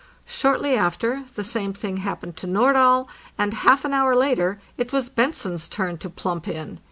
Short 0.25 0.63
ly 0.63 0.69
after 0.73 1.25
the 1.35 1.43
same 1.43 1.73
thing 1.73 1.97
happened 1.97 2.35
to 2.37 2.47
Nordahl, 2.47 3.07
and 3.37 3.53
half 3.53 3.85
an 3.85 3.93
hour 3.93 4.15
later 4.15 4.57
it 4.75 4.91
was 4.91 5.09
Bentzen's 5.09 5.69
turn 5.69 5.99
to 5.99 6.09
plump 6.09 6.47
in. 6.47 6.79